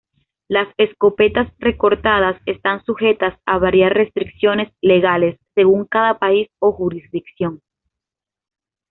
[0.47, 7.61] Las escopetas recortadas están sujetas a varias restricciones legales según cada país o jurisdicción.